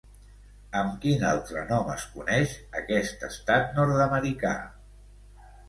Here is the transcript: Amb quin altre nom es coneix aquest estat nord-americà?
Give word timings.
Amb 0.79 0.95
quin 1.03 1.25
altre 1.31 1.65
nom 1.73 1.91
es 1.97 2.07
coneix 2.15 2.57
aquest 2.81 3.29
estat 3.29 3.79
nord-americà? 3.81 4.59